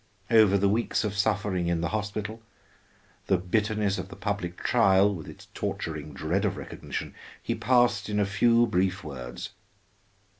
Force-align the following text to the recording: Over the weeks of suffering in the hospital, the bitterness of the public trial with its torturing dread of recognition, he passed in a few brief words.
Over 0.31 0.57
the 0.57 0.67
weeks 0.67 1.03
of 1.03 1.15
suffering 1.15 1.67
in 1.67 1.81
the 1.81 1.89
hospital, 1.89 2.41
the 3.27 3.37
bitterness 3.37 3.99
of 3.99 4.09
the 4.09 4.15
public 4.15 4.57
trial 4.57 5.13
with 5.13 5.27
its 5.27 5.45
torturing 5.53 6.15
dread 6.15 6.43
of 6.43 6.57
recognition, 6.57 7.13
he 7.39 7.53
passed 7.53 8.09
in 8.09 8.19
a 8.19 8.25
few 8.25 8.65
brief 8.65 9.03
words. 9.03 9.51